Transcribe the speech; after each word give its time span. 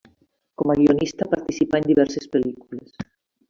Com 0.61 0.71
a 0.73 0.75
guionista 0.79 1.29
participà 1.35 1.83
en 1.83 1.87
diverses 1.93 2.29
pel·lícules. 2.37 3.09